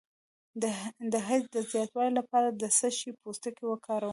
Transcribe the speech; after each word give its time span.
د 1.11 1.13
حیض 1.27 1.43
د 1.55 1.57
زیاتوالي 1.71 2.11
لپاره 2.19 2.47
د 2.51 2.63
څه 2.77 2.87
شي 2.97 3.09
پوستکی 3.21 3.63
وکاروم؟ 3.67 4.09